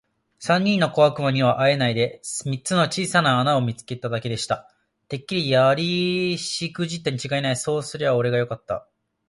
[0.39, 4.67] 三人の小悪魔にはあえないで、三つの小さな穴を見つけただけでした。
[5.09, 7.55] 「てっきりやりしくじったにちがいない。
[7.55, 8.87] そうとすりゃおれがやりゃよかった。」